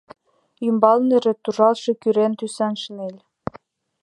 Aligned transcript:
Ӱмбалныже— 0.67 1.31
туржалтше 1.43 1.91
кӱрен 2.01 2.31
тӱсан 2.39 2.73
шинель. 2.83 3.19